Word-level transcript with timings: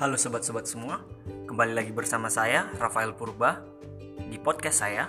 Halo 0.00 0.16
sobat-sobat 0.16 0.64
semua, 0.64 1.04
kembali 1.44 1.76
lagi 1.76 1.92
bersama 1.92 2.32
saya 2.32 2.72
Rafael 2.80 3.12
Purba 3.12 3.60
di 4.32 4.40
podcast 4.40 4.80
saya. 4.80 5.04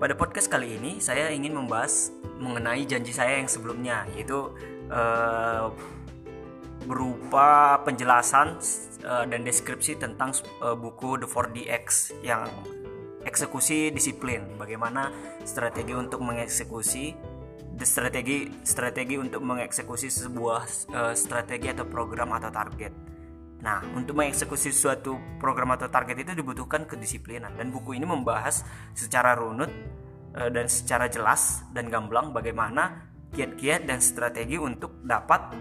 Pada 0.00 0.16
podcast 0.16 0.48
kali 0.48 0.80
ini 0.80 0.96
saya 0.96 1.28
ingin 1.36 1.52
membahas 1.52 2.16
mengenai 2.40 2.88
janji 2.88 3.12
saya 3.12 3.36
yang 3.36 3.44
sebelumnya, 3.44 4.08
yaitu 4.16 4.56
uh, 4.88 5.68
berupa 6.88 7.76
penjelasan 7.84 8.56
uh, 9.04 9.28
dan 9.28 9.44
deskripsi 9.44 10.00
tentang 10.00 10.32
uh, 10.64 10.72
buku 10.72 11.20
The 11.20 11.28
4DX 11.28 12.16
yang 12.24 12.48
eksekusi 13.28 13.92
disiplin, 13.92 14.56
bagaimana 14.56 15.12
strategi 15.44 15.92
untuk 15.92 16.24
mengeksekusi 16.24 17.35
strategi 17.84 18.48
strategi 18.64 19.20
untuk 19.20 19.44
mengeksekusi 19.44 20.08
sebuah 20.08 20.62
uh, 20.94 21.12
strategi 21.12 21.68
atau 21.68 21.84
program 21.84 22.32
atau 22.32 22.48
target. 22.48 22.92
Nah, 23.60 23.82
untuk 23.92 24.16
mengeksekusi 24.16 24.72
suatu 24.72 25.16
program 25.36 25.74
atau 25.74 25.90
target 25.90 26.24
itu 26.24 26.32
dibutuhkan 26.32 26.88
kedisiplinan 26.88 27.56
dan 27.58 27.68
buku 27.68 27.98
ini 27.98 28.08
membahas 28.08 28.64
secara 28.96 29.36
runut 29.36 29.68
uh, 30.38 30.48
dan 30.48 30.70
secara 30.70 31.10
jelas 31.10 31.66
dan 31.76 31.92
gamblang 31.92 32.32
bagaimana 32.32 33.12
kiat-kiat 33.34 33.84
dan 33.84 34.00
strategi 34.00 34.56
untuk 34.56 35.04
dapat 35.04 35.52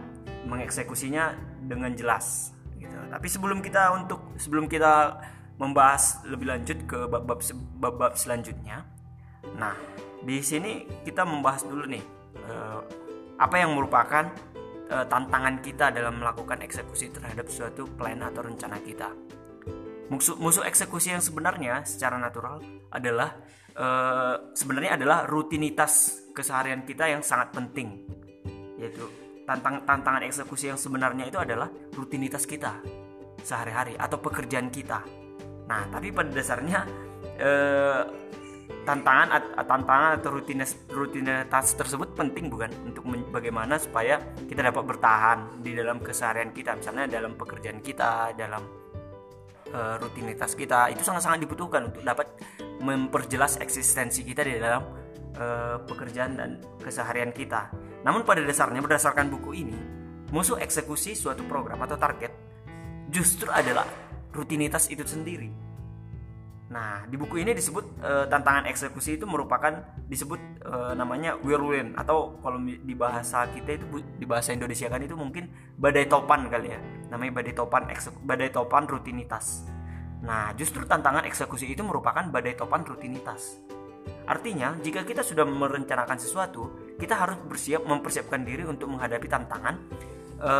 mengeksekusinya 0.46 1.36
dengan 1.66 1.92
jelas 1.98 2.56
gitu. 2.78 2.96
Tapi 3.10 3.28
sebelum 3.28 3.60
kita 3.60 3.92
untuk 3.92 4.38
sebelum 4.38 4.70
kita 4.70 5.20
membahas 5.58 6.24
lebih 6.28 6.52
lanjut 6.52 6.78
ke 6.86 7.10
bab-bab 7.10 8.14
selanjutnya. 8.16 8.86
Nah, 9.56 9.76
di 10.26 10.42
sini 10.42 10.90
kita 11.06 11.22
membahas 11.24 11.64
dulu 11.64 11.86
nih 11.86 12.15
apa 13.36 13.56
yang 13.60 13.76
merupakan 13.76 14.32
uh, 14.92 15.06
tantangan 15.06 15.60
kita 15.60 15.92
dalam 15.92 16.24
melakukan 16.24 16.64
eksekusi 16.64 17.12
terhadap 17.12 17.48
suatu 17.52 17.88
plan 17.90 18.22
atau 18.24 18.46
rencana 18.46 18.80
kita. 18.80 19.12
Musuh, 20.06 20.38
musuh 20.38 20.64
eksekusi 20.64 21.18
yang 21.18 21.24
sebenarnya 21.24 21.82
secara 21.82 22.22
natural 22.22 22.62
adalah 22.94 23.42
uh, 23.74 24.54
sebenarnya 24.54 25.02
adalah 25.02 25.26
rutinitas 25.26 26.24
keseharian 26.32 26.86
kita 26.86 27.10
yang 27.10 27.26
sangat 27.26 27.52
penting, 27.58 28.06
yaitu 28.78 29.02
tantang 29.50 29.82
tantangan 29.82 30.22
eksekusi 30.30 30.70
yang 30.70 30.78
sebenarnya 30.78 31.26
itu 31.30 31.42
adalah 31.42 31.70
rutinitas 31.98 32.46
kita 32.46 32.82
sehari-hari 33.42 33.98
atau 33.98 34.22
pekerjaan 34.22 34.70
kita. 34.70 35.02
Nah, 35.66 35.90
tapi 35.90 36.14
pada 36.14 36.30
dasarnya 36.30 36.86
uh, 37.42 38.04
tantangan 38.86 39.58
tantangan 39.66 40.12
atau 40.22 40.30
rutinitas 40.38 40.78
rutinitas 40.90 41.74
tersebut 41.74 42.14
penting 42.14 42.50
bukan? 42.50 42.70
Untuk 42.86 43.04
bagaimana 43.34 43.82
supaya 43.82 44.22
kita 44.46 44.62
dapat 44.62 44.84
bertahan 44.86 45.62
di 45.62 45.74
dalam 45.74 46.02
keseharian 46.02 46.54
kita 46.54 46.78
misalnya 46.78 47.10
dalam 47.10 47.34
pekerjaan 47.34 47.82
kita 47.82 48.34
dalam 48.38 48.62
uh, 49.74 49.96
rutinitas 50.02 50.54
kita. 50.54 50.94
Itu 50.94 51.02
sangat-sangat 51.02 51.42
dibutuhkan 51.42 51.90
untuk 51.90 52.06
dapat 52.06 52.28
memperjelas 52.82 53.58
eksistensi 53.62 54.22
kita 54.22 54.46
di 54.46 54.62
dalam 54.62 54.84
uh, 55.38 55.82
pekerjaan 55.86 56.32
dan 56.38 56.50
keseharian 56.78 57.34
kita. 57.34 57.74
Namun 58.06 58.22
pada 58.22 58.46
dasarnya 58.46 58.86
berdasarkan 58.86 59.34
buku 59.34 59.52
ini 59.58 60.06
musuh 60.34 60.58
eksekusi 60.58 61.14
suatu 61.14 61.46
program 61.46 61.80
atau 61.86 61.98
target 62.00 62.32
justru 63.14 63.48
adalah 63.54 63.86
rutinitas 64.34 64.90
itu 64.90 65.06
sendiri 65.06 65.48
Nah, 66.66 67.06
di 67.06 67.14
buku 67.14 67.46
ini 67.46 67.54
disebut 67.54 68.02
e, 68.02 68.12
tantangan 68.26 68.66
eksekusi 68.66 69.22
itu 69.22 69.30
merupakan 69.30 69.86
disebut 70.10 70.66
e, 70.66 70.74
namanya 70.98 71.38
whirlwind 71.46 71.94
atau 71.94 72.42
kalau 72.42 72.58
di 72.58 72.96
bahasa 72.98 73.46
kita 73.54 73.78
itu 73.78 74.02
di 74.02 74.26
bahasa 74.26 74.50
Indonesia 74.50 74.90
kan 74.90 74.98
itu 74.98 75.14
mungkin 75.14 75.46
badai 75.78 76.10
topan 76.10 76.50
kali 76.50 76.74
ya. 76.74 76.80
Namanya 77.14 77.38
badai 77.38 77.54
topan 77.54 77.86
badai 78.26 78.50
topan 78.50 78.90
rutinitas. 78.90 79.70
Nah, 80.26 80.58
justru 80.58 80.82
tantangan 80.90 81.30
eksekusi 81.30 81.70
itu 81.70 81.86
merupakan 81.86 82.26
badai 82.34 82.58
topan 82.58 82.82
rutinitas. 82.82 83.62
Artinya, 84.26 84.74
jika 84.82 85.06
kita 85.06 85.22
sudah 85.22 85.46
merencanakan 85.46 86.18
sesuatu, 86.18 86.98
kita 86.98 87.14
harus 87.14 87.38
bersiap 87.46 87.86
mempersiapkan 87.86 88.42
diri 88.42 88.66
untuk 88.66 88.90
menghadapi 88.90 89.30
tantangan 89.30 89.76
e, 90.42 90.54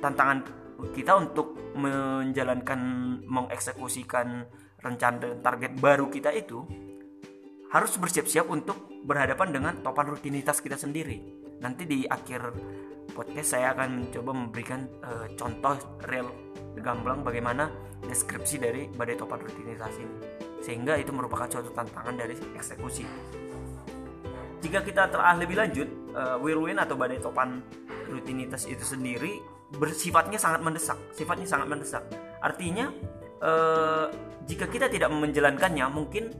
tantangan 0.00 0.63
kita 0.92 1.16
untuk 1.16 1.56
menjalankan 1.78 2.80
mengeksekusikan 3.24 4.44
rencana 4.84 5.40
target 5.40 5.72
baru 5.80 6.12
kita 6.12 6.28
itu 6.36 6.60
harus 7.72 7.96
bersiap-siap 7.98 8.46
untuk 8.52 9.02
berhadapan 9.02 9.48
dengan 9.50 9.74
topan 9.82 10.06
rutinitas 10.06 10.62
kita 10.62 10.78
sendiri. 10.78 11.18
Nanti 11.58 11.88
di 11.88 12.06
akhir 12.06 12.54
podcast 13.10 13.58
saya 13.58 13.74
akan 13.74 14.06
mencoba 14.06 14.30
memberikan 14.30 14.86
uh, 15.02 15.26
contoh 15.34 15.74
real 16.06 16.30
gamblang 16.78 17.26
bagaimana 17.26 17.70
deskripsi 18.06 18.62
dari 18.62 18.82
badai 18.90 19.18
topan 19.18 19.42
rutinitas 19.42 19.94
ini. 19.98 20.16
Sehingga 20.62 20.94
itu 20.96 21.10
merupakan 21.10 21.50
suatu 21.50 21.74
tantangan 21.74 22.14
dari 22.14 22.38
eksekusi. 22.54 23.04
Jika 24.64 24.80
kita 24.80 25.12
telah 25.12 25.36
lebih 25.36 25.60
lanjut, 25.60 25.88
uh, 26.16 26.40
whirlwind 26.40 26.80
atau 26.80 26.96
badai 26.96 27.20
topan 27.20 27.60
rutinitas 28.08 28.64
itu 28.70 28.80
sendiri 28.80 29.53
bersifatnya 29.72 30.36
sangat 30.36 30.60
mendesak. 30.60 30.98
Sifatnya 31.16 31.48
sangat 31.48 31.66
mendesak. 31.70 32.04
Artinya 32.42 32.92
eh, 33.40 34.06
jika 34.44 34.68
kita 34.68 34.92
tidak 34.92 35.08
menjalankannya 35.08 35.86
mungkin 35.88 36.34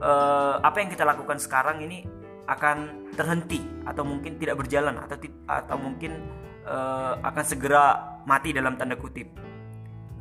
eh, 0.00 0.54
apa 0.60 0.76
yang 0.80 0.88
kita 0.88 1.04
lakukan 1.04 1.36
sekarang 1.36 1.84
ini 1.84 2.06
akan 2.48 3.10
terhenti 3.14 3.62
atau 3.86 4.02
mungkin 4.02 4.40
tidak 4.40 4.58
berjalan 4.58 4.96
atau 4.98 5.16
atau 5.46 5.76
mungkin 5.76 6.18
eh, 6.64 7.14
akan 7.20 7.44
segera 7.44 8.18
mati 8.24 8.56
dalam 8.56 8.74
tanda 8.80 8.96
kutip. 8.96 9.28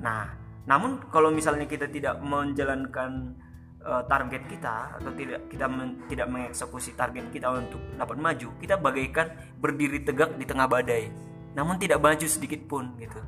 Nah 0.03 0.39
namun 0.69 1.01
kalau 1.09 1.33
misalnya 1.33 1.65
kita 1.65 1.89
tidak 1.89 2.21
menjalankan 2.21 3.33
uh, 3.81 4.03
target 4.05 4.45
kita 4.45 5.01
atau 5.01 5.11
tidak 5.17 5.49
kita 5.49 5.65
men, 5.65 6.03
tidak 6.05 6.27
mengeksekusi 6.29 6.93
target 6.93 7.25
kita 7.33 7.49
untuk 7.49 7.81
dapat 7.95 8.17
maju 8.21 8.47
kita 8.59 8.75
bagaikan 8.77 9.33
berdiri 9.57 10.03
tegak 10.03 10.35
di 10.37 10.45
tengah 10.45 10.67
badai 10.67 11.09
namun 11.57 11.81
tidak 11.81 12.01
maju 12.01 12.27
sedikit 12.29 12.61
pun 12.69 12.93
gitu. 13.01 13.19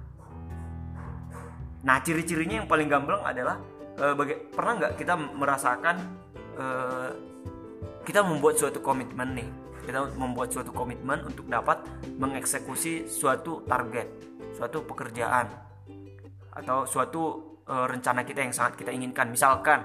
Nah 1.81 1.97
ciri-cirinya 2.05 2.61
yang 2.61 2.69
paling 2.69 2.87
gamblang 2.89 3.21
adalah 3.25 3.57
uh, 3.97 4.13
baga- 4.13 4.41
pernah 4.53 4.73
nggak 4.77 4.93
kita 5.01 5.13
merasakan 5.17 5.95
uh, 6.57 7.09
kita 8.05 8.21
membuat 8.21 8.57
suatu 8.57 8.81
komitmen 8.81 9.33
nih 9.37 9.49
kita 9.81 10.13
membuat 10.13 10.53
suatu 10.53 10.69
komitmen 10.69 11.25
untuk 11.25 11.49
dapat 11.49 11.81
mengeksekusi 12.21 13.09
suatu 13.09 13.65
target 13.65 14.07
suatu 14.53 14.85
pekerjaan 14.85 15.49
atau 16.53 16.85
suatu 16.85 17.21
uh, 17.65 17.89
rencana 17.89 18.21
kita 18.21 18.45
yang 18.45 18.53
sangat 18.53 18.77
kita 18.77 18.91
inginkan. 18.93 19.33
Misalkan 19.33 19.81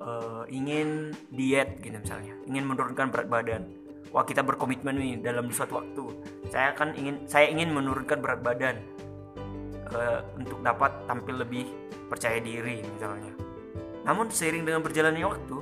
uh, 0.00 0.44
ingin 0.50 1.14
diet 1.32 1.78
gitu 1.80 1.96
misalnya 1.96 2.34
ingin 2.48 2.64
menurunkan 2.66 3.08
berat 3.12 3.28
badan 3.28 3.62
wah 4.10 4.26
kita 4.26 4.42
berkomitmen 4.42 4.94
nih 4.98 5.14
dalam 5.22 5.50
suatu 5.50 5.82
waktu. 5.82 6.04
Saya 6.50 6.74
akan 6.74 6.98
ingin 6.98 7.16
saya 7.30 7.50
ingin 7.50 7.70
menurunkan 7.70 8.18
berat 8.18 8.40
badan 8.42 8.76
uh, 9.94 10.20
untuk 10.34 10.60
dapat 10.62 10.90
tampil 11.06 11.42
lebih 11.42 11.66
percaya 12.10 12.38
diri 12.42 12.82
misalnya. 12.82 13.32
Namun 14.04 14.32
seiring 14.32 14.66
dengan 14.66 14.82
berjalannya 14.82 15.26
waktu 15.26 15.58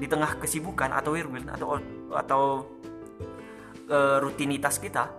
di 0.00 0.08
tengah 0.08 0.40
kesibukan 0.40 0.96
atau 0.96 1.12
whirlwind 1.12 1.52
atau 1.52 1.76
atau 2.16 2.42
uh, 3.92 4.16
rutinitas 4.22 4.80
kita 4.80 5.12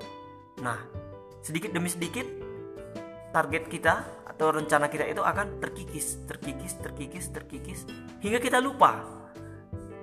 nah 0.62 0.78
sedikit 1.45 1.69
demi 1.69 1.89
sedikit 1.89 2.25
target 3.29 3.69
kita 3.69 3.94
atau 4.25 4.53
rencana 4.53 4.89
kita 4.89 5.06
itu 5.06 5.22
akan 5.22 5.62
terkikis 5.62 6.25
terkikis 6.25 6.81
terkikis 6.81 7.25
terkikis 7.29 7.79
hingga 8.25 8.41
kita 8.41 8.57
lupa 8.57 9.06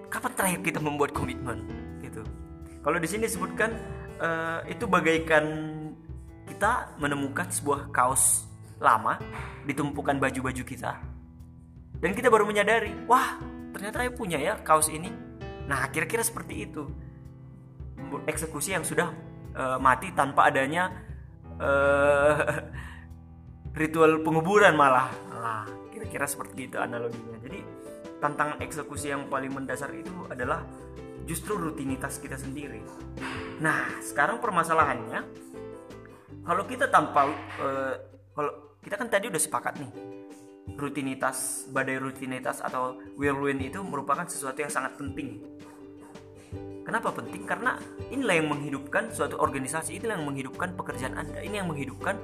kapan 0.09 0.33
terakhir 0.35 0.61
kita 0.63 0.79
membuat 0.79 1.11
komitmen 1.11 1.67
kalau 2.89 2.97
di 2.97 3.05
sini 3.05 3.29
disebutkan 3.29 3.77
uh, 4.17 4.65
itu 4.65 4.89
bagaikan 4.89 5.45
kita 6.49 6.97
menemukan 6.97 7.53
sebuah 7.53 7.93
kaos 7.93 8.49
lama 8.81 9.21
ditumpukan 9.69 10.17
baju-baju 10.17 10.65
kita 10.65 10.97
dan 11.99 12.15
kita 12.15 12.31
baru 12.31 12.47
menyadari, 12.47 12.95
wah 13.11 13.43
ternyata 13.75 14.07
saya 14.07 14.13
punya 14.15 14.39
ya 14.39 14.55
kaos 14.63 14.87
ini. 14.87 15.11
Nah 15.67 15.91
kira-kira 15.91 16.23
seperti 16.23 16.65
itu 16.71 16.87
eksekusi 18.25 18.73
yang 18.79 18.87
sudah 18.87 19.11
uh, 19.59 19.77
mati 19.83 20.15
tanpa 20.15 20.47
adanya 20.47 20.95
uh, 21.59 22.39
ritual 23.81 24.23
penguburan 24.23 24.79
malah. 24.79 25.11
Nah, 25.35 25.67
kira-kira 25.91 26.25
seperti 26.31 26.71
itu 26.71 26.79
analoginya. 26.79 27.35
Jadi 27.43 27.61
tantangan 28.23 28.63
eksekusi 28.63 29.11
yang 29.11 29.27
paling 29.27 29.51
mendasar 29.51 29.91
itu 29.91 30.15
adalah 30.31 30.63
justru 31.29 31.61
rutinitas 31.61 32.17
kita 32.17 32.41
sendiri. 32.41 32.81
Nah, 33.61 34.01
sekarang 34.01 34.41
permasalahannya 34.41 35.21
kalau 36.43 36.65
kita 36.65 36.89
tanpa 36.89 37.29
uh, 37.61 37.95
kalau 38.33 38.81
kita 38.81 38.97
kan 38.97 39.13
tadi 39.13 39.29
udah 39.29 39.43
sepakat 39.43 39.77
nih 39.77 39.93
rutinitas 40.81 41.69
badai 41.69 42.01
rutinitas 42.01 42.65
atau 42.65 42.97
whirlwind 43.21 43.61
itu 43.61 43.85
merupakan 43.85 44.25
sesuatu 44.25 44.65
yang 44.65 44.73
sangat 44.73 44.97
penting 44.97 45.59
Kenapa 46.89 47.13
penting? 47.13 47.45
Karena 47.45 47.77
inilah 48.09 48.41
yang 48.41 48.49
menghidupkan 48.49 49.13
suatu 49.13 49.37
organisasi, 49.37 50.01
inilah 50.01 50.17
yang 50.17 50.25
menghidupkan 50.25 50.73
pekerjaan 50.73 51.21
Anda, 51.21 51.45
ini 51.45 51.61
yang 51.61 51.69
menghidupkan 51.69 52.17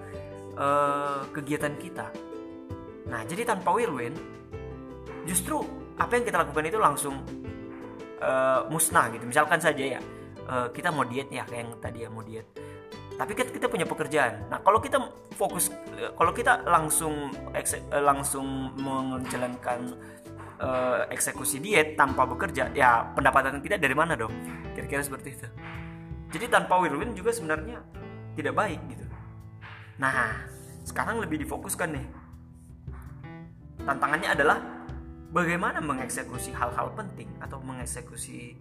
uh, 0.57 1.29
kegiatan 1.37 1.77
kita. 1.77 2.09
Nah, 3.12 3.29
jadi 3.29 3.45
tanpa 3.45 3.77
win-win, 3.77 4.17
justru 5.29 5.61
apa 6.00 6.17
yang 6.17 6.25
kita 6.25 6.49
lakukan 6.49 6.65
itu 6.65 6.81
langsung 6.81 7.21
uh, 8.25 8.61
musnah 8.73 9.12
gitu. 9.12 9.29
Misalkan 9.29 9.61
saja 9.61 9.99
ya, 9.99 10.00
uh, 10.49 10.73
kita 10.73 10.88
mau 10.88 11.05
diet 11.05 11.29
ya 11.29 11.44
kayak 11.44 11.61
yang 11.69 11.73
tadi 11.79 11.99
ya 12.03 12.09
mau 12.09 12.25
diet. 12.25 12.49
Tapi 13.15 13.31
kita, 13.37 13.53
kita 13.55 13.67
punya 13.71 13.87
pekerjaan. 13.87 14.50
Nah, 14.50 14.59
kalau 14.65 14.82
kita 14.82 14.99
fokus, 15.38 15.71
kalau 16.19 16.35
kita 16.35 16.67
langsung 16.67 17.31
langsung 17.94 18.75
menjalankan 18.75 19.94
uh, 20.61 21.06
eksekusi 21.11 21.59
diet 21.59 21.99
tanpa 21.99 22.29
bekerja 22.29 22.71
ya 22.75 23.11
pendapatan 23.15 23.59
kita 23.59 23.81
dari 23.81 23.94
mana 23.97 24.15
dong 24.15 24.32
kira-kira 24.76 25.03
seperti 25.03 25.35
itu 25.35 25.49
jadi 26.35 26.50
tanpa 26.50 26.79
win-win 26.82 27.15
juga 27.15 27.31
sebenarnya 27.35 27.81
tidak 28.38 28.55
baik 28.55 28.81
gitu 28.91 29.06
nah 29.99 30.44
sekarang 30.85 31.23
lebih 31.23 31.43
difokuskan 31.43 31.94
nih 31.94 32.06
tantangannya 33.87 34.31
adalah 34.35 34.59
bagaimana 35.35 35.83
mengeksekusi 35.83 36.55
hal-hal 36.55 36.95
penting 36.95 37.27
atau 37.43 37.59
mengeksekusi 37.59 38.55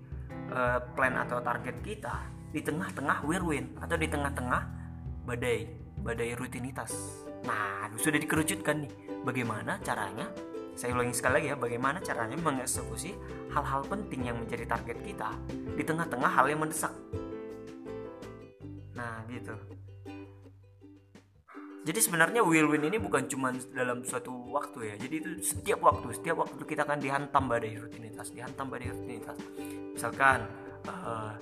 uh, 0.49 0.81
plan 0.97 1.13
atau 1.21 1.37
target 1.45 1.77
kita 1.85 2.25
di 2.49 2.65
tengah-tengah 2.65 3.21
win-win 3.21 3.77
atau 3.77 3.93
di 3.93 4.09
tengah-tengah 4.09 4.61
badai 5.29 5.69
badai 6.01 6.33
rutinitas 6.33 7.21
nah 7.45 7.85
sudah 7.95 8.17
dikerucutkan 8.17 8.89
nih 8.89 8.91
bagaimana 9.21 9.77
caranya 9.85 10.27
saya 10.73 10.97
ulangi 10.97 11.13
sekali 11.13 11.33
lagi 11.37 11.47
ya, 11.53 11.55
bagaimana 11.57 11.97
caranya 12.01 12.37
mengeksekusi 12.41 13.13
hal-hal 13.53 13.85
penting 13.85 14.25
yang 14.25 14.41
menjadi 14.41 14.65
target 14.65 14.97
kita 15.05 15.29
di 15.77 15.83
tengah-tengah 15.85 16.31
hal 16.33 16.49
yang 16.49 16.65
mendesak. 16.65 16.89
Nah, 18.97 19.21
gitu. 19.29 19.53
Jadi 21.83 21.99
sebenarnya 21.99 22.39
win-win 22.47 22.87
ini 22.87 22.95
bukan 22.95 23.27
cuma 23.27 23.51
dalam 23.75 24.07
suatu 24.07 24.31
waktu 24.55 24.95
ya. 24.95 24.95
Jadi 24.95 25.15
itu 25.19 25.29
setiap 25.43 25.83
waktu, 25.83 26.15
setiap 26.15 26.47
waktu 26.47 26.63
kita 26.63 26.87
akan 26.87 27.03
dihantam 27.03 27.51
badai 27.51 27.75
rutinitas, 27.75 28.31
dihantam 28.31 28.71
badai 28.71 28.95
rutinitas. 28.95 29.35
Misalkan 29.91 30.47
uh, 30.87 31.35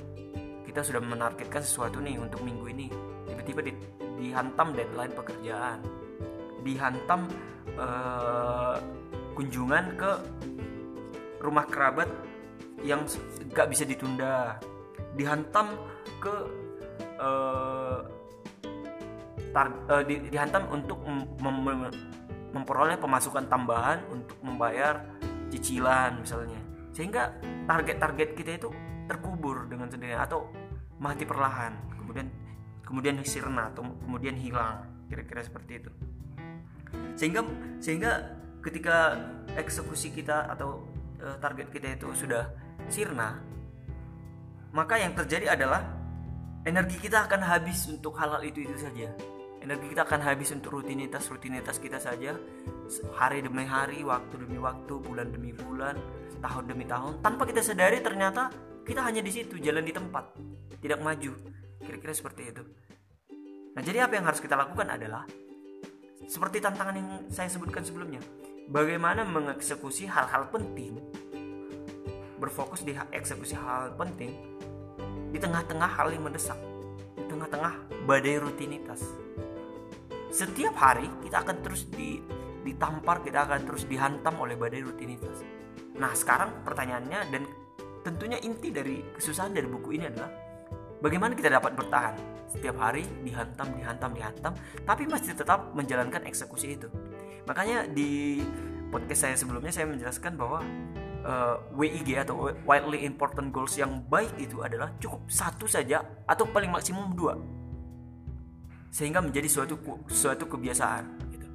kita 0.66 0.82
sudah 0.82 0.98
menargetkan 0.98 1.62
sesuatu 1.62 2.02
nih 2.02 2.18
untuk 2.18 2.42
minggu 2.42 2.66
ini, 2.74 2.90
tiba-tiba 3.30 3.62
di, 3.70 3.72
dihantam 4.18 4.74
deadline 4.74 5.14
pekerjaan, 5.14 5.78
dihantam 6.66 7.30
uh, 7.78 8.82
kunjungan 9.38 9.94
ke 9.94 10.12
rumah 11.38 11.70
kerabat 11.70 12.10
yang 12.82 13.06
gak 13.54 13.70
bisa 13.70 13.86
ditunda 13.86 14.58
dihantam 15.14 15.78
ke 16.18 16.34
uh, 17.22 18.21
tar, 19.52 19.72
uh, 19.92 20.04
di, 20.04 20.32
dihantam 20.32 20.68
untuk 20.72 21.00
mem, 21.06 21.56
mem, 21.64 21.80
memperoleh 22.52 23.00
pemasukan 23.00 23.48
tambahan 23.48 24.04
untuk 24.12 24.36
membayar 24.44 25.04
cicilan 25.52 26.20
misalnya. 26.20 26.60
Sehingga 26.92 27.36
target-target 27.68 28.30
kita 28.36 28.52
itu 28.60 28.70
terkubur 29.08 29.68
dengan 29.68 29.88
sendirinya 29.92 30.24
atau 30.24 30.48
mati 31.02 31.26
perlahan 31.26 31.74
kemudian 31.98 32.28
kemudian 32.86 33.16
sirna 33.24 33.72
atau 33.72 33.84
kemudian 34.04 34.36
hilang 34.36 34.88
kira-kira 35.08 35.44
seperti 35.44 35.84
itu. 35.84 35.92
Sehingga 37.16 37.42
sehingga 37.80 38.12
ketika 38.62 39.18
eksekusi 39.58 40.14
kita 40.14 40.48
atau 40.54 40.86
e, 41.18 41.28
target 41.42 41.68
kita 41.74 41.98
itu 41.98 42.08
sudah 42.14 42.46
sirna 42.88 43.42
maka 44.72 44.96
yang 45.02 45.18
terjadi 45.18 45.58
adalah 45.58 45.84
energi 46.64 47.02
kita 47.02 47.28
akan 47.28 47.42
habis 47.42 47.90
untuk 47.90 48.16
hal-hal 48.16 48.40
itu 48.46 48.64
itu 48.64 48.76
saja 48.78 49.10
energi 49.62 49.94
kita 49.94 50.04
akan 50.04 50.20
habis 50.26 50.50
untuk 50.52 50.82
rutinitas 50.82 51.30
rutinitas 51.30 51.78
kita 51.78 52.02
saja. 52.02 52.36
Hari 53.16 53.46
demi 53.46 53.64
hari 53.64 54.04
waktu 54.04 54.36
demi 54.42 54.58
waktu 54.58 54.94
bulan 55.00 55.32
demi 55.32 55.56
bulan 55.56 55.96
tahun 56.42 56.64
demi 56.68 56.84
tahun. 56.90 57.22
Tanpa 57.22 57.48
kita 57.48 57.62
sadari 57.62 58.02
ternyata 58.02 58.52
kita 58.84 59.06
hanya 59.06 59.22
di 59.22 59.32
situ 59.32 59.62
jalan 59.62 59.86
di 59.86 59.94
tempat. 59.94 60.34
Tidak 60.82 61.00
maju. 61.00 61.32
Kira-kira 61.80 62.14
seperti 62.14 62.42
itu. 62.52 62.64
Nah 63.72 63.82
jadi 63.86 64.04
apa 64.04 64.20
yang 64.20 64.26
harus 64.28 64.44
kita 64.44 64.60
lakukan 64.60 64.90
adalah 64.92 65.24
seperti 66.28 66.62
tantangan 66.62 66.96
yang 66.96 67.10
saya 67.32 67.50
sebutkan 67.50 67.84
sebelumnya 67.84 68.22
bagaimana 68.72 69.28
mengeksekusi 69.28 70.08
hal-hal 70.08 70.48
penting 70.48 70.96
berfokus 72.40 72.88
di 72.88 72.96
eksekusi 73.14 73.54
hal, 73.54 73.92
hal 73.92 74.00
penting 74.00 74.34
di 75.30 75.38
tengah-tengah 75.38 75.90
hal 75.92 76.08
yang 76.10 76.26
mendesak 76.26 76.58
di 77.20 77.28
tengah-tengah 77.28 78.06
badai 78.08 78.40
rutinitas 78.42 79.04
setiap 80.32 80.74
hari 80.80 81.12
kita 81.28 81.44
akan 81.44 81.60
terus 81.60 81.92
di, 81.92 82.24
ditampar 82.64 83.20
kita 83.20 83.44
akan 83.44 83.68
terus 83.68 83.84
dihantam 83.84 84.40
oleh 84.40 84.56
badai 84.56 84.80
rutinitas. 84.80 85.44
Nah 86.00 86.16
sekarang 86.16 86.64
pertanyaannya 86.64 87.20
dan 87.36 87.44
tentunya 88.02 88.40
inti 88.40 88.72
dari 88.72 89.04
kesusahan 89.12 89.52
dari 89.52 89.68
buku 89.68 90.00
ini 90.00 90.08
adalah 90.08 90.32
bagaimana 91.04 91.36
kita 91.36 91.52
dapat 91.52 91.76
bertahan? 91.76 92.16
Setiap 92.48 92.80
hari 92.80 93.04
dihantam 93.28 93.76
dihantam 93.76 94.12
dihantam 94.16 94.54
tapi 94.88 95.04
masih 95.04 95.36
tetap 95.36 95.76
menjalankan 95.76 96.24
eksekusi 96.24 96.80
itu. 96.80 96.88
Makanya 97.44 97.92
di 97.92 98.40
podcast 98.88 99.28
saya 99.28 99.36
sebelumnya 99.36 99.76
saya 99.76 99.92
menjelaskan 99.92 100.40
bahwa 100.40 100.64
uh, 101.28 101.60
eh, 101.60 101.76
WIG 101.76 102.24
atau 102.24 102.56
widely 102.64 103.04
important 103.04 103.52
goals 103.52 103.76
yang 103.76 104.00
baik 104.08 104.32
itu 104.40 104.64
adalah 104.64 104.96
cukup 105.04 105.28
satu 105.28 105.68
saja 105.68 106.24
atau 106.24 106.48
paling 106.48 106.72
maksimum 106.72 107.12
dua 107.16 107.36
sehingga 108.92 109.24
menjadi 109.24 109.48
suatu 109.48 109.80
suatu 110.12 110.46
kebiasaan 110.52 111.04
gitu. 111.32 111.48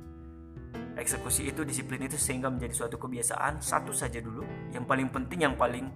eksekusi 0.96 1.52
itu 1.52 1.60
disiplin 1.68 2.00
itu 2.08 2.16
sehingga 2.16 2.48
menjadi 2.48 2.72
suatu 2.72 2.96
kebiasaan 2.96 3.60
satu 3.60 3.92
saja 3.92 4.18
dulu. 4.24 4.42
Yang 4.72 4.84
paling 4.88 5.08
penting 5.12 5.44
yang 5.44 5.54
paling 5.54 5.92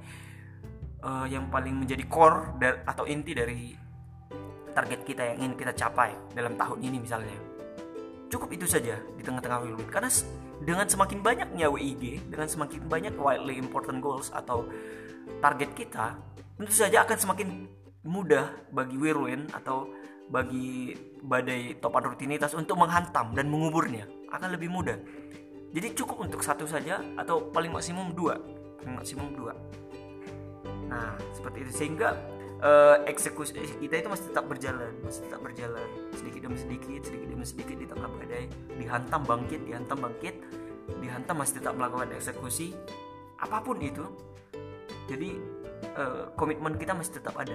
uh, 1.00 1.25
yang 1.25 1.48
paling 1.48 1.81
menjadi 1.81 2.04
core 2.04 2.60
atau 2.84 3.08
inti 3.08 3.32
dari 3.32 3.72
target 4.76 5.00
kita 5.02 5.22
yang 5.32 5.37
ingin 5.42 5.54
kita 5.56 5.72
capai 5.75 6.12
dalam 6.37 6.54
tahun 6.60 6.78
ini 6.84 7.00
misalnya. 7.00 7.34
Cukup 8.31 8.52
itu 8.54 8.69
saja 8.69 8.94
di 9.19 9.22
tengah-tengah 9.25 9.66
whirlwind 9.66 9.90
karena 9.90 10.12
dengan 10.62 10.86
semakin 10.86 11.19
banyaknya 11.25 11.66
WIG 11.66 12.31
dengan 12.31 12.46
semakin 12.46 12.84
banyak 12.86 13.14
widely 13.16 13.56
important 13.56 13.98
goals 14.04 14.31
atau 14.31 14.69
target 15.40 15.72
kita 15.72 16.14
tentu 16.60 16.75
saja 16.76 17.02
akan 17.02 17.16
semakin 17.16 17.48
mudah 18.04 18.52
bagi 18.70 18.94
whirlwind 19.00 19.48
atau 19.56 19.88
bagi 20.31 20.94
badai 21.20 21.77
topan 21.82 22.06
rutinitas 22.06 22.55
untuk 22.55 22.79
menghantam 22.79 23.34
dan 23.34 23.51
menguburnya 23.51 24.06
akan 24.31 24.55
lebih 24.55 24.70
mudah. 24.70 24.96
Jadi 25.70 25.94
cukup 25.94 26.22
untuk 26.27 26.43
satu 26.43 26.67
saja 26.67 27.03
atau 27.19 27.51
paling 27.51 27.70
maksimum 27.70 28.15
dua. 28.15 28.39
Paling 28.82 28.94
maksimum 28.94 29.34
dua. 29.34 29.55
Nah 30.87 31.19
seperti 31.34 31.67
itu. 31.67 31.70
Sehingga 31.75 32.15
uh, 32.63 33.03
eksekusi 33.06 33.58
kita 33.79 34.03
itu 34.03 34.08
masih 34.10 34.31
tetap 34.31 34.46
berjalan. 34.46 34.91
Masih 35.03 35.27
tetap 35.27 35.43
berjalan. 35.43 35.87
Sedikit 36.15 36.46
demi 36.46 36.58
sedikit 36.58 37.01
sedikit 37.06 37.29
demi 37.31 37.46
sedikit 37.46 37.77
di 37.79 37.87
tengah 37.87 38.08
badai. 38.10 38.46
Dihantam 38.79 39.22
bangkit 39.27 39.60
dihantam 39.67 39.99
bangkit. 39.99 40.34
Dihantam 40.99 41.39
masih 41.39 41.63
tetap 41.63 41.75
melakukan 41.79 42.10
eksekusi. 42.15 42.75
Apa 43.39 43.63
pun 43.63 43.79
itu. 43.82 44.06
Jadi 45.10 45.39
uh, 45.99 46.31
komitmen 46.39 46.79
kita 46.79 46.94
masih 46.94 47.19
tetap 47.19 47.34
ada 47.39 47.55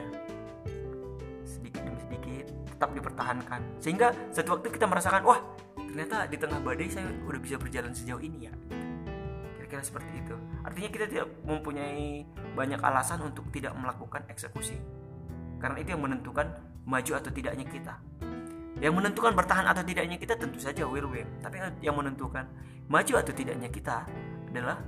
tetap 2.75 2.91
dipertahankan. 2.91 3.79
Sehingga 3.79 4.12
satu 4.36 4.60
waktu 4.60 4.67
kita 4.75 4.86
merasakan 4.86 5.24
wah 5.24 5.39
ternyata 5.79 6.27
di 6.27 6.36
tengah 6.36 6.60
badai 6.60 6.91
saya 6.91 7.08
udah 7.24 7.39
bisa 7.39 7.55
berjalan 7.55 7.96
sejauh 7.96 8.20
ini 8.20 8.51
ya. 8.51 8.53
Kira-kira 9.55 9.82
seperti 9.82 10.12
itu. 10.20 10.36
Artinya 10.67 10.89
kita 10.91 11.05
tidak 11.08 11.27
mempunyai 11.48 12.27
banyak 12.53 12.79
alasan 12.84 13.24
untuk 13.24 13.48
tidak 13.55 13.72
melakukan 13.79 14.27
eksekusi. 14.27 14.75
Karena 15.58 15.79
itu 15.79 15.96
yang 15.96 16.03
menentukan 16.03 16.51
maju 16.84 17.12
atau 17.15 17.32
tidaknya 17.32 17.65
kita. 17.65 17.96
Yang 18.84 18.94
menentukan 18.94 19.32
bertahan 19.32 19.65
atau 19.72 19.88
tidaknya 19.88 20.20
kita 20.20 20.36
tentu 20.36 20.60
saja 20.60 20.84
will 20.84 21.08
win. 21.08 21.25
Tapi 21.39 21.63
yang 21.79 21.96
menentukan 21.96 22.44
maju 22.91 23.13
atau 23.17 23.34
tidaknya 23.34 23.72
kita 23.72 24.03
adalah 24.51 24.84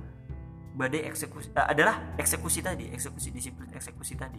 badai 0.78 1.10
eksekusi 1.10 1.50
uh, 1.58 1.66
adalah 1.66 2.14
eksekusi 2.14 2.62
tadi 2.62 2.86
eksekusi 2.94 3.34
disiplin 3.34 3.66
eksekusi 3.74 4.14
tadi 4.14 4.38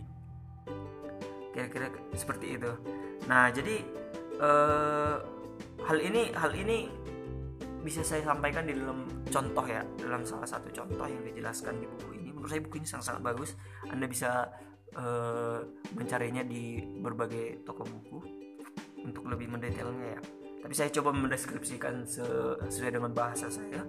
kira-kira 1.54 1.90
seperti 2.14 2.58
itu. 2.58 2.72
Nah 3.26 3.50
jadi 3.50 3.82
uh, 4.40 5.16
hal 5.86 5.98
ini 6.00 6.32
hal 6.34 6.52
ini 6.56 6.90
bisa 7.80 8.04
saya 8.04 8.28
sampaikan 8.28 8.68
di 8.68 8.76
dalam 8.76 9.08
contoh 9.32 9.64
ya 9.64 9.82
dalam 9.98 10.28
salah 10.28 10.46
satu 10.46 10.68
contoh 10.70 11.08
yang 11.08 11.24
dijelaskan 11.24 11.80
di 11.80 11.88
buku 11.88 12.10
ini. 12.20 12.30
Menurut 12.36 12.52
saya 12.52 12.62
buku 12.64 12.76
ini 12.84 12.88
sangat-sangat 12.88 13.22
bagus. 13.24 13.56
Anda 13.88 14.06
bisa 14.06 14.52
uh, 14.96 15.60
mencarinya 15.96 16.44
di 16.44 16.84
berbagai 17.00 17.64
toko 17.64 17.88
buku 17.88 18.20
untuk 19.04 19.26
lebih 19.32 19.48
mendetailnya 19.56 20.20
ya. 20.20 20.22
Tapi 20.60 20.74
saya 20.76 20.92
coba 20.92 21.16
mendeskripsikan 21.16 22.04
sesuai 22.04 23.00
dengan 23.00 23.16
bahasa 23.16 23.48
saya. 23.48 23.82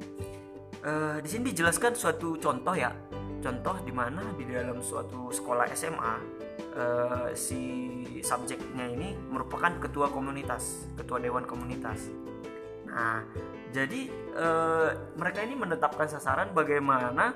Uh, 0.80 1.18
di 1.20 1.28
sini 1.28 1.50
dijelaskan 1.52 1.92
suatu 1.92 2.38
contoh 2.38 2.72
ya. 2.72 2.94
Contoh 3.40 3.76
di 3.82 3.92
mana? 3.92 4.22
Di 4.38 4.46
dalam 4.46 4.78
suatu 4.80 5.34
sekolah 5.34 5.66
SMA 5.74 6.14
uh, 6.74 7.30
si 7.34 7.60
subjeknya 8.20 8.86
ini 8.90 9.16
merupakan 9.30 9.70
ketua 9.80 10.10
komunitas, 10.10 10.90
ketua 10.94 11.18
dewan 11.18 11.46
komunitas. 11.46 12.10
Nah, 12.90 13.22
jadi 13.70 14.10
uh, 14.34 14.90
mereka 15.14 15.46
ini 15.46 15.54
menetapkan 15.54 16.10
sasaran 16.10 16.50
bagaimana 16.50 17.30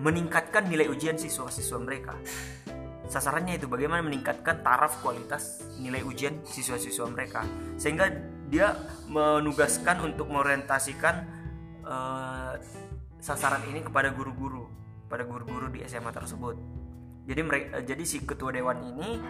meningkatkan 0.00 0.68
nilai 0.68 0.88
ujian 0.88 1.16
siswa-siswa 1.16 1.78
mereka. 1.80 2.16
Sasarannya 3.10 3.58
itu 3.58 3.66
bagaimana 3.66 4.06
meningkatkan 4.06 4.62
taraf 4.62 5.02
kualitas 5.02 5.66
nilai 5.82 6.00
ujian 6.06 6.40
siswa-siswa 6.46 7.10
mereka, 7.10 7.42
sehingga 7.74 8.06
dia 8.46 8.78
menugaskan 9.10 9.98
untuk 10.06 10.30
mengorientasikan 10.30 11.26
uh, 11.82 12.54
sasaran 13.18 13.66
ini 13.66 13.82
kepada 13.82 14.14
guru-guru, 14.14 14.70
pada 15.10 15.26
guru-guru 15.26 15.74
di 15.74 15.82
SMA 15.90 16.14
tersebut. 16.14 16.79
Jadi 17.30 17.40
mereka, 17.46 17.78
jadi 17.86 18.02
si 18.02 18.26
ketua 18.26 18.50
dewan 18.50 18.82
ini 18.82 19.22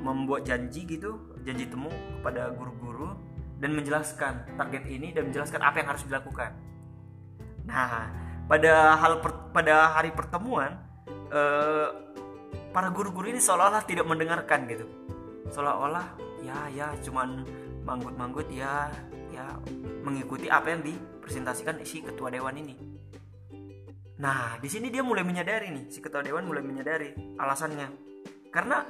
membuat 0.00 0.48
janji 0.48 0.88
gitu, 0.88 1.36
janji 1.44 1.68
temu 1.68 1.92
kepada 2.16 2.48
guru-guru 2.56 3.12
dan 3.60 3.76
menjelaskan 3.76 4.56
target 4.56 4.88
ini 4.88 5.12
dan 5.12 5.28
menjelaskan 5.28 5.60
apa 5.60 5.84
yang 5.84 5.88
harus 5.92 6.08
dilakukan. 6.08 6.56
Nah, 7.68 8.08
pada 8.48 8.96
hal 8.96 9.20
per, 9.20 9.52
pada 9.52 9.92
hari 9.92 10.16
pertemuan 10.16 10.80
eh, 11.28 11.88
para 12.72 12.88
guru-guru 12.88 13.28
ini 13.28 13.38
seolah-olah 13.38 13.84
tidak 13.84 14.08
mendengarkan 14.08 14.64
gitu 14.66 14.88
seolah-olah 15.52 16.16
ya 16.40 16.68
ya 16.72 16.88
cuman 17.04 17.44
manggut-manggut 17.84 18.48
ya 18.48 18.88
ya 19.32 19.44
mengikuti 20.02 20.48
apa 20.48 20.72
yang 20.72 20.80
dipresentasikan 20.84 21.84
si 21.84 22.00
ketua 22.00 22.32
dewan 22.32 22.56
ini 22.56 22.74
nah 24.22 24.54
di 24.62 24.70
sini 24.70 24.86
dia 24.86 25.02
mulai 25.02 25.26
menyadari 25.26 25.74
nih 25.74 25.90
si 25.90 25.98
ketua 25.98 26.22
dewan 26.22 26.46
mulai 26.46 26.62
menyadari 26.62 27.10
alasannya. 27.34 27.90
Karena 28.54 28.86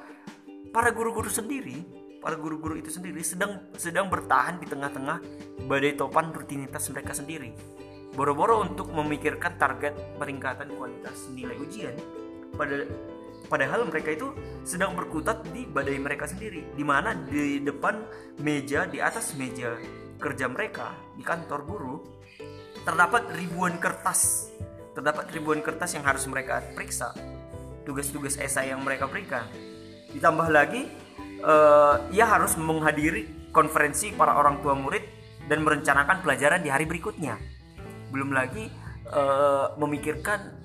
para 0.69 0.93
guru-guru 0.93 1.33
sendiri 1.33 2.03
para 2.23 2.39
guru-guru 2.39 2.79
itu 2.79 2.95
sendiri 2.95 3.19
sedang 3.27 3.67
sedang 3.75 4.07
bertahan 4.07 4.63
di 4.63 4.71
tengah-tengah 4.71 5.19
badai 5.67 5.99
topan 5.99 6.31
rutinitas 6.31 6.87
mereka 6.95 7.19
sendiri. 7.19 7.51
Boro-boro 8.15 8.63
untuk 8.63 8.95
memikirkan 8.95 9.59
target 9.59 9.97
peningkatan 10.23 10.71
kualitas 10.79 11.27
nilai 11.35 11.59
ujian. 11.59 11.97
Pada 12.55 12.87
padahal 13.51 13.91
mereka 13.91 14.15
itu 14.15 14.31
sedang 14.63 14.95
berkutat 14.95 15.43
di 15.51 15.67
badai 15.67 15.99
mereka 15.99 16.31
sendiri 16.31 16.63
di 16.79 16.85
mana 16.87 17.13
di 17.17 17.59
depan 17.59 18.07
meja 18.39 18.87
di 18.87 19.03
atas 19.03 19.35
meja 19.35 19.75
kerja 20.23 20.47
mereka 20.47 20.95
di 21.19 21.27
kantor 21.27 21.61
guru 21.67 21.97
terdapat 22.87 23.35
ribuan 23.35 23.83
kertas 23.83 24.53
terdapat 24.93 25.29
ribuan 25.33 25.65
kertas 25.65 25.97
yang 25.97 26.05
harus 26.05 26.25
mereka 26.29 26.61
periksa. 26.77 27.13
Tugas-tugas 27.83 28.39
esai 28.39 28.71
yang 28.71 28.81
mereka 28.85 29.11
berikan 29.11 29.45
ditambah 30.13 30.49
lagi 30.53 30.87
uh, 31.43 32.09
ia 32.13 32.29
harus 32.29 32.55
menghadiri 32.61 33.51
konferensi 33.51 34.13
para 34.13 34.37
orang 34.37 34.61
tua 34.61 34.77
murid 34.77 35.03
dan 35.49 35.65
merencanakan 35.65 36.23
pelajaran 36.23 36.61
di 36.63 36.71
hari 36.71 36.85
berikutnya. 36.85 37.37
Belum 38.13 38.31
lagi 38.33 38.69
uh, 39.09 39.75
memikirkan 39.81 40.63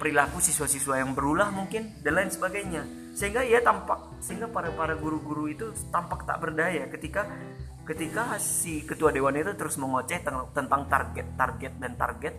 perilaku 0.00 0.40
siswa-siswa 0.40 1.00
yang 1.00 1.12
berulah 1.12 1.52
mungkin 1.52 2.00
dan 2.00 2.16
lain 2.16 2.30
sebagainya. 2.32 2.84
Sehingga 3.12 3.42
ia 3.42 3.60
tampak 3.60 4.22
sehingga 4.22 4.48
para 4.48 4.70
para 4.72 4.94
guru-guru 4.94 5.50
itu 5.50 5.74
tampak 5.90 6.24
tak 6.24 6.38
berdaya 6.40 6.86
ketika 6.88 7.26
ketika 7.84 8.38
si 8.38 8.86
ketua 8.86 9.10
dewan 9.10 9.34
itu 9.34 9.50
terus 9.58 9.74
mengoceh 9.76 10.22
tentang 10.54 10.86
target 10.86 11.26
target 11.34 11.72
dan 11.82 11.98
target 11.98 12.34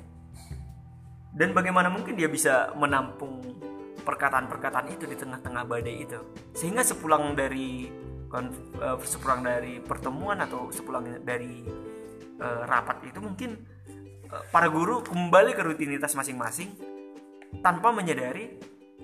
dan 1.32 1.56
bagaimana 1.56 1.88
mungkin 1.88 2.20
dia 2.20 2.28
bisa 2.28 2.76
menampung 2.76 3.40
perkataan-perkataan 4.04 4.92
itu 4.92 5.08
di 5.08 5.16
tengah-tengah 5.16 5.64
badai 5.64 5.96
itu? 6.04 6.20
Sehingga 6.52 6.84
sepulang 6.84 7.38
dari 7.40 7.88
uh, 8.32 8.98
sepulang 9.00 9.42
dari 9.46 9.80
pertemuan 9.80 10.44
atau 10.44 10.68
sepulang 10.72 11.24
dari 11.24 11.64
uh, 12.40 12.68
rapat 12.68 13.08
itu 13.08 13.20
mungkin 13.24 13.64
para 14.48 14.72
guru 14.72 15.04
kembali 15.04 15.52
ke 15.52 15.60
rutinitas 15.60 16.16
masing-masing 16.16 16.72
tanpa 17.60 17.92
menyadari 17.92 18.56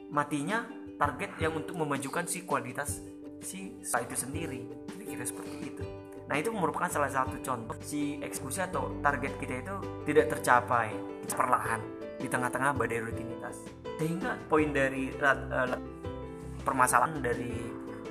matinya 0.08 0.64
target 0.96 1.36
yang 1.44 1.52
untuk 1.52 1.76
memajukan 1.76 2.24
si 2.24 2.48
kualitas 2.48 3.04
si 3.44 3.76
itu 3.84 4.16
sendiri. 4.16 4.68
Kira-kira 4.88 5.24
seperti 5.28 5.56
itu 5.68 6.07
nah 6.28 6.36
itu 6.36 6.52
merupakan 6.52 6.92
salah 6.92 7.08
satu 7.08 7.40
contoh 7.40 7.76
si 7.80 8.20
eksekusi 8.20 8.60
atau 8.64 9.00
target 9.00 9.34
kita 9.40 9.64
itu 9.64 9.76
tidak 10.04 10.36
tercapai 10.36 10.92
perlahan 11.32 11.80
di 12.20 12.28
tengah-tengah 12.28 12.76
badai 12.76 13.00
rutinitas 13.00 13.64
sehingga 13.96 14.36
poin 14.52 14.70
dari 14.76 15.10
uh, 15.24 15.80
permasalahan 16.68 17.24
dari 17.24 17.56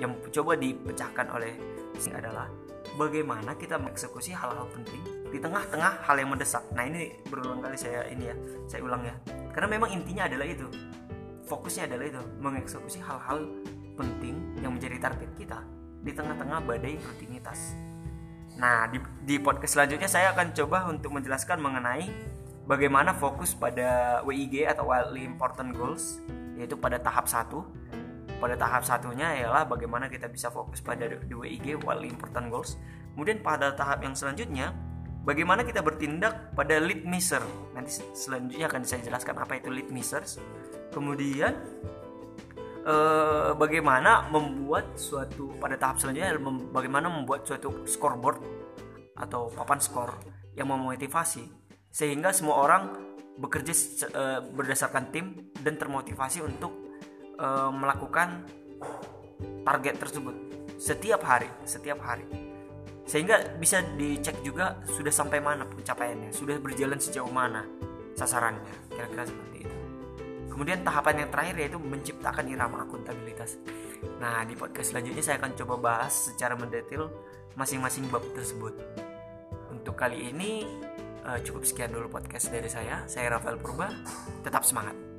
yang 0.00 0.16
coba 0.32 0.56
dipecahkan 0.56 1.26
oleh 1.32 1.52
si 1.96 2.12
adalah 2.12 2.48
bagaimana 2.96 3.52
kita 3.56 3.76
mengeksekusi 3.76 4.32
hal-hal 4.32 4.64
penting 4.72 5.00
di 5.28 5.38
tengah-tengah 5.42 6.06
hal 6.06 6.16
yang 6.16 6.30
mendesak. 6.32 6.64
Nah 6.72 6.88
ini 6.88 7.12
berulang 7.28 7.60
kali 7.60 7.76
saya 7.76 8.08
ini 8.08 8.32
ya, 8.32 8.36
saya 8.70 8.80
ulang 8.84 9.02
ya. 9.04 9.14
Karena 9.52 9.68
memang 9.76 9.92
intinya 9.92 10.24
adalah 10.28 10.46
itu, 10.48 10.66
fokusnya 11.48 11.92
adalah 11.92 12.04
itu, 12.08 12.22
mengeksekusi 12.40 12.98
hal-hal 13.04 13.44
penting 13.96 14.36
yang 14.60 14.76
menjadi 14.76 14.96
target 15.00 15.30
kita 15.36 15.60
di 16.04 16.12
tengah-tengah 16.12 16.60
badai 16.64 16.96
rutinitas. 17.00 17.76
Nah 18.56 18.88
di, 18.88 18.98
di 19.24 19.36
podcast 19.36 19.76
selanjutnya 19.76 20.08
saya 20.08 20.32
akan 20.32 20.56
coba 20.56 20.88
untuk 20.88 21.12
menjelaskan 21.12 21.60
mengenai 21.60 22.08
bagaimana 22.64 23.12
fokus 23.12 23.52
pada 23.52 24.20
WIG 24.24 24.64
atau 24.66 24.88
Wildly 24.88 25.22
Important 25.28 25.76
Goals, 25.76 26.20
yaitu 26.56 26.74
pada 26.76 26.96
tahap 26.96 27.28
satu. 27.28 27.64
Pada 28.36 28.52
tahap 28.52 28.84
satunya 28.84 29.32
ialah 29.32 29.64
bagaimana 29.64 30.12
kita 30.12 30.28
bisa 30.28 30.52
fokus 30.52 30.84
pada 30.84 31.08
WIG 31.08 31.80
Wildly 31.80 32.12
Important 32.12 32.52
Goals. 32.52 32.76
Kemudian 33.16 33.40
pada 33.40 33.72
tahap 33.72 34.04
yang 34.04 34.12
selanjutnya 34.12 34.76
bagaimana 35.24 35.64
kita 35.64 35.80
bertindak 35.80 36.52
pada 36.52 36.76
lead 36.76 37.08
measure. 37.08 37.44
Nanti 37.72 38.04
selanjutnya 38.12 38.68
akan 38.68 38.84
saya 38.84 39.00
jelaskan 39.04 39.40
apa 39.40 39.56
itu 39.56 39.72
lead 39.72 39.88
measures. 39.88 40.36
Kemudian 40.92 41.56
eh, 42.86 43.50
bagaimana 43.58 44.30
membuat 44.30 44.94
suatu 44.94 45.58
pada 45.58 45.74
tahap 45.74 45.98
selanjutnya 45.98 46.38
bagaimana 46.70 47.10
membuat 47.10 47.42
suatu 47.42 47.82
scoreboard 47.84 48.38
atau 49.18 49.50
papan 49.50 49.82
skor 49.82 50.14
yang 50.54 50.70
memotivasi 50.70 51.50
sehingga 51.90 52.30
semua 52.30 52.62
orang 52.62 52.82
bekerja 53.36 53.74
eh, 54.06 54.40
berdasarkan 54.46 55.10
tim 55.10 55.50
dan 55.60 55.76
termotivasi 55.76 56.40
untuk 56.40 56.86
uh, 57.40 57.68
melakukan 57.72 58.48
target 59.64 59.94
tersebut 60.00 60.36
setiap 60.76 61.20
hari, 61.24 61.48
setiap 61.64 62.00
hari. 62.00 62.24
Sehingga 63.06 63.54
bisa 63.56 63.82
dicek 63.94 64.42
juga 64.42 64.82
sudah 64.88 65.14
sampai 65.14 65.38
mana 65.38 65.62
pencapaiannya, 65.62 66.34
sudah 66.34 66.58
berjalan 66.58 66.98
sejauh 66.98 67.30
mana 67.30 67.62
sasarannya, 68.18 68.90
kira-kira 68.90 69.24
seperti 69.28 69.56
itu. 69.62 69.76
Kemudian 70.56 70.80
tahapan 70.80 71.20
yang 71.20 71.28
terakhir 71.28 71.54
yaitu 71.60 71.76
menciptakan 71.76 72.48
irama 72.48 72.88
akuntabilitas. 72.88 73.60
Nah, 74.16 74.40
di 74.48 74.56
podcast 74.56 74.96
selanjutnya 74.96 75.20
saya 75.20 75.36
akan 75.36 75.52
coba 75.52 75.74
bahas 75.76 76.32
secara 76.32 76.56
mendetail 76.56 77.12
masing-masing 77.60 78.08
bab 78.08 78.24
tersebut. 78.32 78.72
Untuk 79.68 79.92
kali 80.00 80.32
ini 80.32 80.64
uh, 81.28 81.36
cukup 81.44 81.60
sekian 81.68 81.92
dulu 81.92 82.08
podcast 82.08 82.48
dari 82.48 82.72
saya. 82.72 83.04
Saya 83.04 83.36
Rafael 83.36 83.60
Purba. 83.60 83.92
Tetap 84.40 84.64
semangat. 84.64 85.15